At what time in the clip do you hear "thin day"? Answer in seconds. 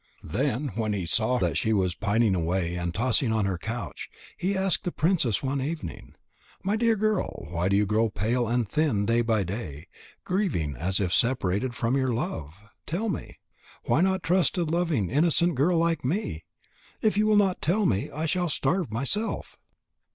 8.67-9.21